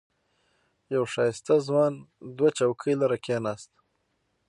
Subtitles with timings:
[0.93, 1.93] یو ښایسته ځوان
[2.37, 3.71] دوه چوکۍ لرې کېناست.